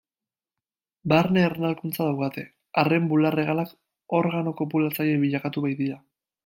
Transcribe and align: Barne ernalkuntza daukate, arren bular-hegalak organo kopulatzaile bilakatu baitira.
Barne 1.11 1.43
ernalkuntza 1.49 2.07
daukate, 2.09 2.47
arren 2.85 3.07
bular-hegalak 3.13 3.77
organo 4.23 4.59
kopulatzaile 4.63 5.25
bilakatu 5.29 5.69
baitira. 5.69 6.05